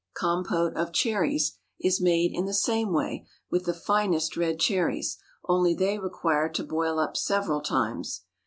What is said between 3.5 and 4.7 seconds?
with the finest red